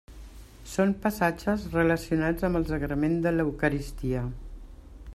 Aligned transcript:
Són 0.71 0.93
passatges 1.03 1.67
relacionats 1.75 2.49
amb 2.49 2.61
el 2.61 2.67
sagrament 2.73 3.17
de 3.27 3.35
l'eucaristia. 3.37 4.27